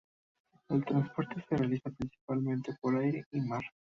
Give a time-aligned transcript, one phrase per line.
[0.69, 3.61] El transporte se realiza principalmente por aire y mar.